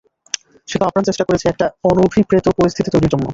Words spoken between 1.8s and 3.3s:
অনভিপ্রেত পরিস্থিতি তৈরীর জন্য!